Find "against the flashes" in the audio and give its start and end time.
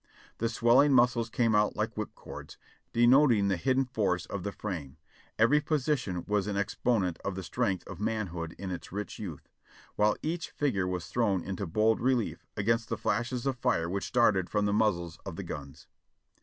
12.57-13.45